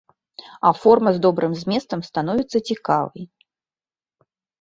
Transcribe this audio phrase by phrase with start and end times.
[0.67, 3.23] А форма з добрым зместам становіцца цікавай.